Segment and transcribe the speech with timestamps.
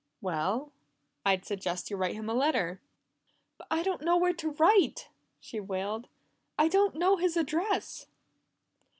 [0.19, 0.71] "Well,
[1.23, 2.81] I'd suggest you write him a letter."
[3.59, 6.07] "But I don't know where to write!" she wailed.
[6.57, 8.07] "I don't know his address!"